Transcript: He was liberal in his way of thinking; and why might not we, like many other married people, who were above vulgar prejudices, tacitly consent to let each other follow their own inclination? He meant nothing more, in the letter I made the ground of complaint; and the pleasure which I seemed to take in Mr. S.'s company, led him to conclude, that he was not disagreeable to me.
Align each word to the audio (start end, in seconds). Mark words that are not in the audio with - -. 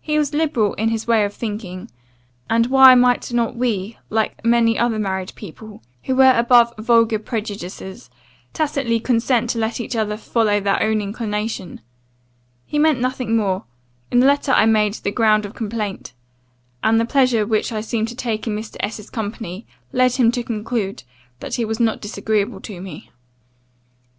He 0.00 0.16
was 0.18 0.32
liberal 0.32 0.72
in 0.76 0.88
his 0.88 1.06
way 1.06 1.26
of 1.26 1.34
thinking; 1.34 1.90
and 2.48 2.68
why 2.68 2.94
might 2.94 3.30
not 3.34 3.54
we, 3.54 3.98
like 4.08 4.42
many 4.42 4.78
other 4.78 4.98
married 4.98 5.34
people, 5.34 5.82
who 6.04 6.14
were 6.16 6.32
above 6.34 6.72
vulgar 6.78 7.18
prejudices, 7.18 8.08
tacitly 8.54 8.98
consent 8.98 9.50
to 9.50 9.58
let 9.58 9.78
each 9.78 9.94
other 9.94 10.16
follow 10.16 10.58
their 10.58 10.82
own 10.82 11.02
inclination? 11.02 11.82
He 12.64 12.78
meant 12.78 12.98
nothing 12.98 13.36
more, 13.36 13.64
in 14.10 14.20
the 14.20 14.26
letter 14.26 14.52
I 14.52 14.64
made 14.64 14.94
the 14.94 15.10
ground 15.10 15.44
of 15.44 15.52
complaint; 15.52 16.14
and 16.82 16.98
the 16.98 17.04
pleasure 17.04 17.44
which 17.44 17.72
I 17.72 17.82
seemed 17.82 18.08
to 18.08 18.16
take 18.16 18.46
in 18.46 18.56
Mr. 18.56 18.76
S.'s 18.80 19.10
company, 19.10 19.66
led 19.92 20.12
him 20.14 20.32
to 20.32 20.42
conclude, 20.42 21.02
that 21.40 21.56
he 21.56 21.66
was 21.66 21.78
not 21.78 22.00
disagreeable 22.00 22.62
to 22.62 22.80
me. 22.80 23.10